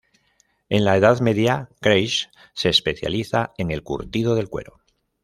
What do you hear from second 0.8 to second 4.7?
la Edad Media, Grasse se especializa en el curtido del